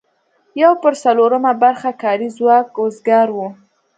[0.61, 3.37] یو پر څلورمه برخه کاري ځواک وزګار و.